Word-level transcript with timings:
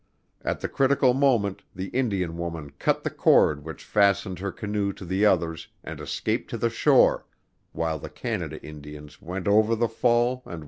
At 0.41 0.61
the 0.61 0.67
critical 0.67 1.13
moment 1.13 1.61
the 1.75 1.89
Indian 1.89 2.35
woman 2.35 2.71
cut 2.79 3.03
the 3.03 3.11
cord 3.11 3.63
which 3.63 3.83
fastened 3.83 4.39
her 4.39 4.51
canoe 4.51 4.91
to 4.93 5.05
the 5.05 5.27
others 5.27 5.67
and 5.83 5.99
escaped 5.99 6.49
to 6.49 6.57
the 6.57 6.71
shore, 6.71 7.27
while 7.71 7.99
the 7.99 8.09
Canada 8.09 8.59
Indians 8.63 9.21
went 9.21 9.47
over 9.47 9.75
the 9.75 9.87
fall 9.87 10.41
and 10.45 10.45
were 10.45 10.51
lost. 10.55 10.59